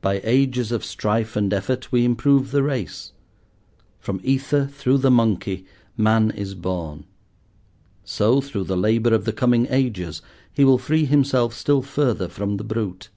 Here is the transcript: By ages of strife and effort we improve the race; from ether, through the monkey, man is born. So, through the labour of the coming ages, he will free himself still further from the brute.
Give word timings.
By 0.00 0.20
ages 0.22 0.70
of 0.70 0.84
strife 0.84 1.34
and 1.34 1.52
effort 1.52 1.90
we 1.90 2.04
improve 2.04 2.52
the 2.52 2.62
race; 2.62 3.10
from 3.98 4.20
ether, 4.22 4.68
through 4.68 4.98
the 4.98 5.10
monkey, 5.10 5.66
man 5.96 6.30
is 6.30 6.54
born. 6.54 7.04
So, 8.04 8.40
through 8.40 8.62
the 8.70 8.76
labour 8.76 9.12
of 9.12 9.24
the 9.24 9.32
coming 9.32 9.66
ages, 9.68 10.22
he 10.52 10.64
will 10.64 10.78
free 10.78 11.04
himself 11.04 11.52
still 11.52 11.82
further 11.82 12.28
from 12.28 12.58
the 12.58 12.62
brute. 12.64 13.08